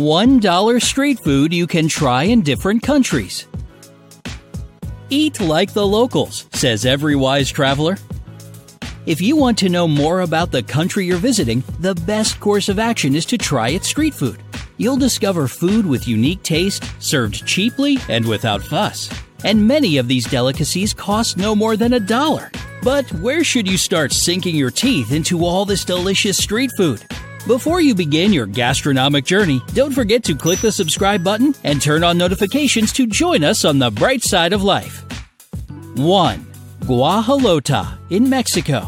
[0.00, 3.46] $1 street food you can try in different countries.
[5.10, 7.98] Eat like the locals, says every wise traveler.
[9.04, 12.78] If you want to know more about the country you're visiting, the best course of
[12.78, 14.42] action is to try its street food.
[14.78, 19.10] You'll discover food with unique taste, served cheaply and without fuss.
[19.44, 22.50] And many of these delicacies cost no more than a dollar.
[22.82, 27.04] But where should you start sinking your teeth into all this delicious street food?
[27.46, 32.04] Before you begin your gastronomic journey, don't forget to click the subscribe button and turn
[32.04, 35.02] on notifications to join us on the bright side of life.
[35.94, 36.46] 1.
[36.80, 38.82] Guajolota in Mexico.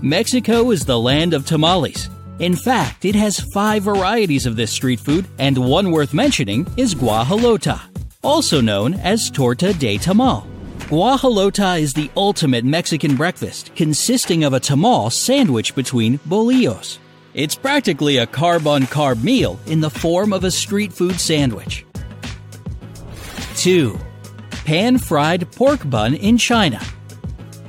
[0.00, 2.08] Mexico is the land of tamales.
[2.38, 6.94] In fact, it has five varieties of this street food, and one worth mentioning is
[6.94, 7.80] guajolota,
[8.22, 10.46] also known as torta de tamal.
[10.90, 16.98] Guajolota is the ultimate Mexican breakfast, consisting of a tamal sandwiched between bolillos.
[17.32, 21.86] It's practically a carb on carb meal in the form of a street food sandwich.
[23.54, 23.96] 2.
[24.64, 26.80] Pan fried pork bun in China.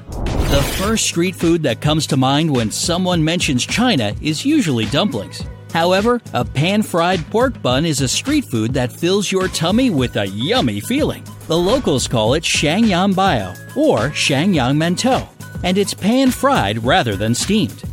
[0.10, 5.44] The first street food that comes to mind when someone mentions China is usually dumplings.
[5.72, 10.18] However, a pan fried pork bun is a street food that fills your tummy with
[10.18, 11.24] a yummy feeling.
[11.46, 15.28] The locals call it Shangyang Bao or Shangyang Mento,
[15.64, 17.84] and it's pan fried rather than steamed.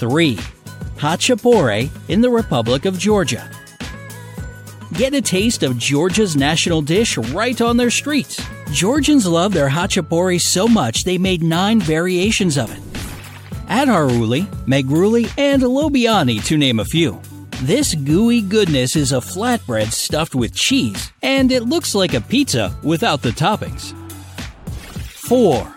[0.00, 0.36] 3.
[0.96, 3.48] Hachapuri in the Republic of Georgia.
[4.94, 8.42] Get a taste of Georgia's national dish right on their streets.
[8.72, 12.82] Georgians love their hachapuri so much they made nine variations of it.
[13.68, 17.20] Adjaruli, Megruli, and Lobiani, to name a few.
[17.62, 22.74] This gooey goodness is a flatbread stuffed with cheese, and it looks like a pizza
[22.82, 23.94] without the toppings.
[25.28, 25.72] 4.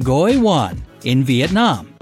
[0.00, 1.95] Goi Wan in Vietnam.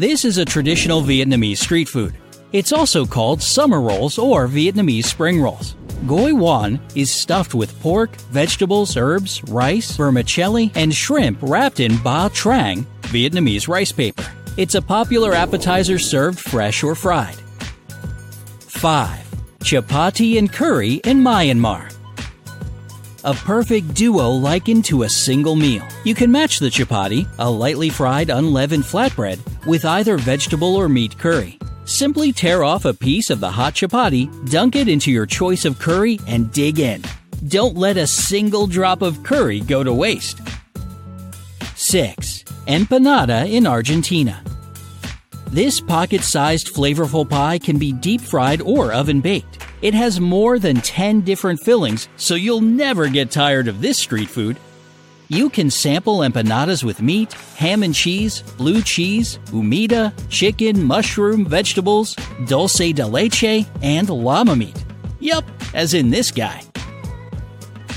[0.00, 2.14] This is a traditional Vietnamese street food.
[2.52, 5.74] It's also called summer rolls or Vietnamese spring rolls.
[6.06, 12.30] Goi wan is stuffed with pork, vegetables, herbs, rice, vermicelli, and shrimp wrapped in ba
[12.32, 14.24] trang, Vietnamese rice paper.
[14.56, 17.36] It's a popular appetizer served fresh or fried.
[18.68, 19.18] 5.
[19.58, 21.94] Chapati and curry in Myanmar.
[23.24, 25.86] A perfect duo likened to a single meal.
[26.04, 31.18] You can match the chapati, a lightly fried unleavened flatbread, with either vegetable or meat
[31.18, 31.58] curry.
[31.84, 35.78] Simply tear off a piece of the hot chapati, dunk it into your choice of
[35.78, 37.02] curry, and dig in.
[37.48, 40.40] Don't let a single drop of curry go to waste.
[41.74, 42.44] 6.
[42.66, 44.44] Empanada in Argentina.
[45.50, 49.66] This pocket sized flavorful pie can be deep fried or oven baked.
[49.82, 54.28] It has more than 10 different fillings, so you'll never get tired of this street
[54.28, 54.58] food.
[55.32, 62.16] You can sample empanadas with meat, ham and cheese, blue cheese, humita, chicken, mushroom, vegetables,
[62.48, 64.84] dulce de leche, and llama meat.
[65.20, 66.64] Yup, as in this guy.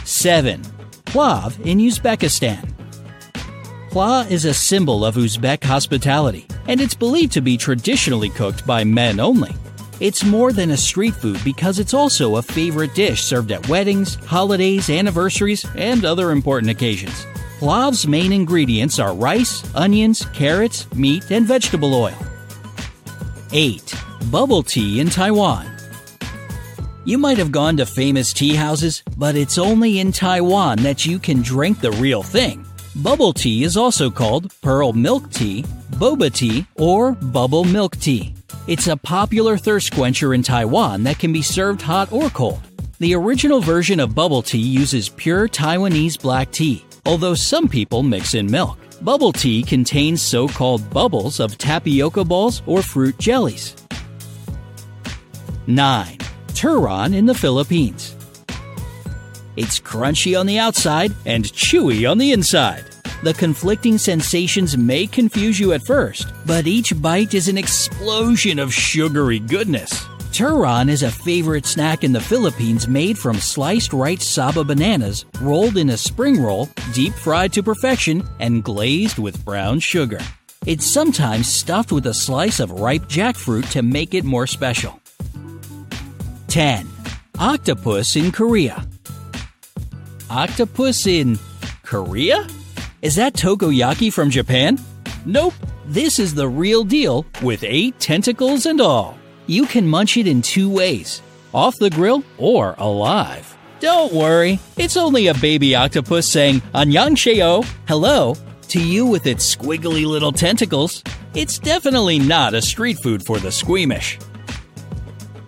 [0.06, 0.62] 7.
[1.06, 2.72] Plav in Uzbekistan.
[3.90, 8.84] Pla is a symbol of Uzbek hospitality, and it's believed to be traditionally cooked by
[8.84, 9.56] men only.
[10.00, 14.16] It's more than a street food because it's also a favorite dish served at weddings,
[14.16, 17.26] holidays, anniversaries, and other important occasions.
[17.60, 22.18] Plav's main ingredients are rice, onions, carrots, meat, and vegetable oil.
[23.52, 23.96] 8.
[24.32, 25.70] Bubble tea in Taiwan.
[27.06, 31.20] You might have gone to famous tea houses, but it's only in Taiwan that you
[31.20, 32.66] can drink the real thing.
[32.96, 38.34] Bubble tea is also called pearl milk tea, boba tea, or bubble milk tea.
[38.66, 42.62] It's a popular thirst quencher in Taiwan that can be served hot or cold.
[43.00, 48.36] The original version of bubble tea uses pure Taiwanese black tea, although some people mix
[48.36, 48.80] in milk.
[49.02, 53.76] Bubble tea contains so called bubbles of tapioca balls or fruit jellies.
[55.68, 56.18] 9.
[56.54, 58.16] Turon in the Philippines.
[59.58, 62.93] It's crunchy on the outside and chewy on the inside.
[63.24, 68.74] The conflicting sensations may confuse you at first, but each bite is an explosion of
[68.74, 69.94] sugary goodness.
[70.34, 75.78] Turon is a favorite snack in the Philippines made from sliced ripe saba bananas, rolled
[75.78, 80.20] in a spring roll, deep fried to perfection, and glazed with brown sugar.
[80.66, 85.00] It's sometimes stuffed with a slice of ripe jackfruit to make it more special.
[86.50, 86.86] 10.
[87.40, 88.86] Octopus in Korea.
[90.30, 91.40] Octopus in
[91.84, 92.46] Korea?
[93.04, 94.80] Is that takoyaki from Japan?
[95.26, 95.54] Nope,
[95.86, 99.18] this is the real deal with eight tentacles and all.
[99.46, 101.22] You can munch it in two ways
[101.54, 103.58] off the grill or alive.
[103.82, 108.38] Don't worry, it's only a baby octopus saying annyeonghaseyo, hello,
[108.70, 111.04] to you with its squiggly little tentacles.
[111.36, 114.18] It's definitely not a street food for the squeamish.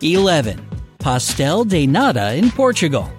[0.01, 0.59] 11.
[0.99, 3.09] Pastel de nata in Portugal.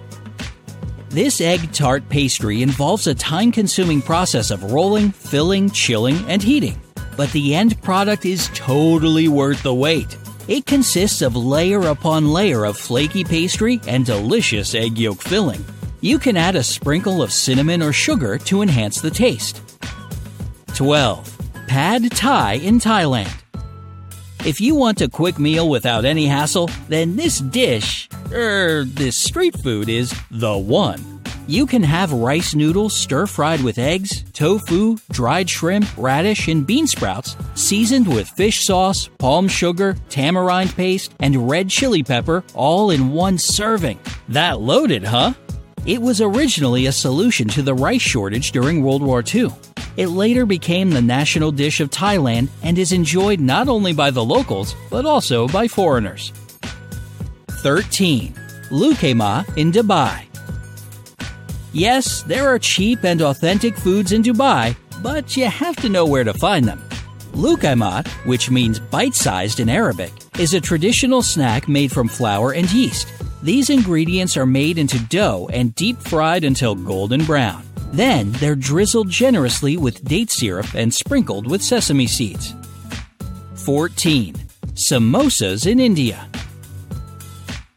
[1.17, 6.79] This egg tart pastry involves a time consuming process of rolling, filling, chilling, and heating.
[7.15, 10.15] But the end product is totally worth the wait.
[10.47, 15.65] It consists of layer upon layer of flaky pastry and delicious egg yolk filling.
[16.01, 19.59] You can add a sprinkle of cinnamon or sugar to enhance the taste.
[20.75, 21.35] 12.
[21.65, 23.33] Pad Thai in Thailand.
[24.45, 29.57] If you want a quick meal without any hassle, then this dish, er, this street
[29.61, 31.17] food is the one.
[31.49, 36.87] You can have rice noodles stir fried with eggs, tofu, dried shrimp, radish, and bean
[36.87, 43.11] sprouts, seasoned with fish sauce, palm sugar, tamarind paste, and red chili pepper, all in
[43.11, 43.97] one serving.
[44.27, 45.33] That loaded, huh?
[45.85, 49.49] It was originally a solution to the rice shortage during World War II.
[49.95, 54.23] It later became the national dish of Thailand and is enjoyed not only by the
[54.23, 56.33] locals, but also by foreigners.
[57.57, 58.33] 13.
[58.69, 60.25] Lukema in Dubai.
[61.73, 66.23] Yes, there are cheap and authentic foods in Dubai, but you have to know where
[66.23, 66.81] to find them.
[67.33, 72.71] Lukaimat, which means bite sized in Arabic, is a traditional snack made from flour and
[72.71, 73.07] yeast.
[73.43, 77.63] These ingredients are made into dough and deep fried until golden brown.
[77.91, 82.55] Then they're drizzled generously with date syrup and sprinkled with sesame seeds.
[83.55, 84.35] 14.
[84.73, 86.27] Samosas in India.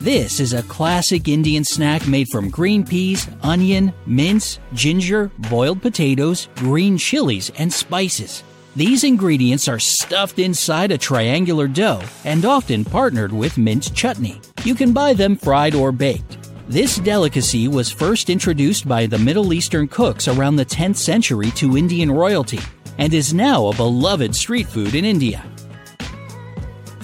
[0.00, 6.49] This is a classic Indian snack made from green peas, onion, mince, ginger, boiled potatoes,
[6.56, 8.43] green chilies, and spices.
[8.75, 14.41] These ingredients are stuffed inside a triangular dough and often partnered with mint chutney.
[14.64, 16.38] You can buy them fried or baked.
[16.67, 21.76] This delicacy was first introduced by the Middle Eastern cooks around the 10th century to
[21.76, 22.61] Indian royalty
[22.97, 25.44] and is now a beloved street food in India.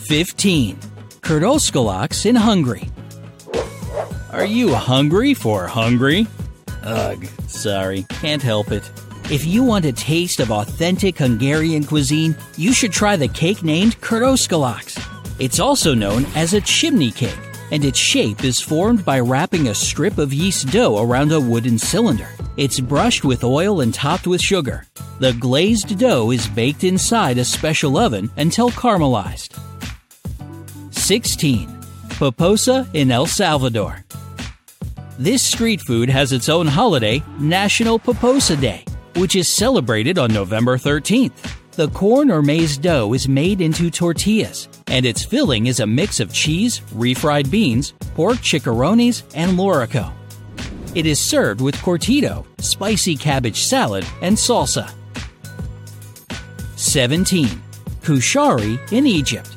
[0.08, 0.78] 15.
[1.26, 2.88] Kurtoskalacs in Hungary.
[4.30, 6.28] Are you hungry for hungry?
[6.84, 8.88] Ugh, sorry, can't help it.
[9.28, 14.00] If you want a taste of authentic Hungarian cuisine, you should try the cake named
[14.00, 15.04] Kurtoskalacs.
[15.40, 17.36] It's also known as a chimney cake,
[17.72, 21.76] and its shape is formed by wrapping a strip of yeast dough around a wooden
[21.76, 22.28] cylinder.
[22.56, 24.86] It's brushed with oil and topped with sugar.
[25.18, 29.58] The glazed dough is baked inside a special oven until caramelized.
[31.06, 31.68] 16.
[32.18, 34.04] Pupusa in El Salvador.
[35.20, 40.76] This street food has its own holiday, National Pupusa Day, which is celebrated on November
[40.76, 41.30] 13th.
[41.74, 46.18] The corn or maize dough is made into tortillas, and its filling is a mix
[46.18, 50.12] of cheese, refried beans, pork chicharrones, and loroco.
[50.96, 54.90] It is served with curtido, spicy cabbage salad, and salsa.
[56.74, 57.46] 17.
[58.02, 59.55] Kushari in Egypt.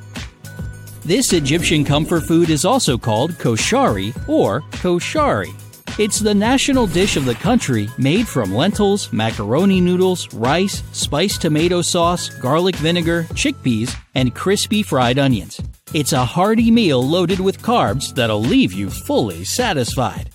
[1.03, 5.53] This Egyptian comfort food is also called koshari or koshari.
[5.97, 11.81] It's the national dish of the country made from lentils, macaroni noodles, rice, spiced tomato
[11.81, 15.59] sauce, garlic vinegar, chickpeas, and crispy fried onions.
[15.93, 20.29] It's a hearty meal loaded with carbs that'll leave you fully satisfied.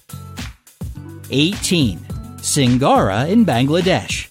[1.30, 1.98] 18.
[2.38, 4.28] Singara in Bangladesh.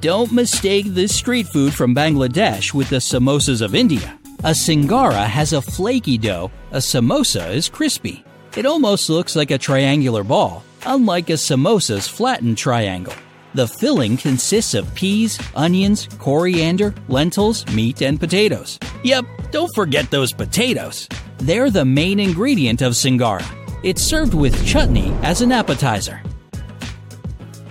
[0.00, 4.17] Don't mistake this street food from Bangladesh with the samosas of India.
[4.44, 8.24] A singara has a flaky dough, a samosa is crispy.
[8.56, 13.12] It almost looks like a triangular ball, unlike a samosa's flattened triangle.
[13.54, 18.78] The filling consists of peas, onions, coriander, lentils, meat, and potatoes.
[19.02, 21.08] Yep, don't forget those potatoes.
[21.38, 23.44] They're the main ingredient of singara.
[23.82, 26.22] It's served with chutney as an appetizer.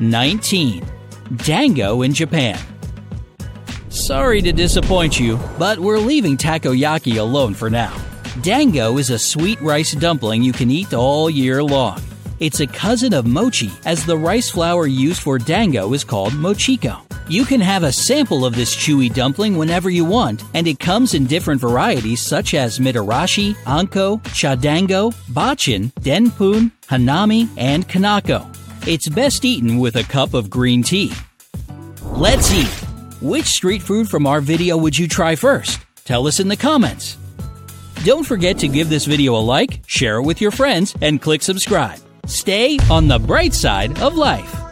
[0.01, 0.85] 19.
[1.37, 2.59] Dango in Japan.
[3.89, 7.95] Sorry to disappoint you, but we're leaving takoyaki alone for now.
[8.41, 12.01] Dango is a sweet rice dumpling you can eat all year long.
[12.39, 17.01] It's a cousin of mochi, as the rice flour used for dango is called mochiko.
[17.29, 21.13] You can have a sample of this chewy dumpling whenever you want, and it comes
[21.13, 28.45] in different varieties such as mitarashi, anko, chadango, bachin, denpun, hanami, and kanako.
[28.85, 31.11] It's best eaten with a cup of green tea.
[32.03, 32.86] Let's eat!
[33.21, 35.79] Which street food from our video would you try first?
[36.05, 37.17] Tell us in the comments.
[38.03, 41.41] Don't forget to give this video a like, share it with your friends, and click
[41.41, 41.99] subscribe.
[42.27, 44.66] Stay on the bright side of life.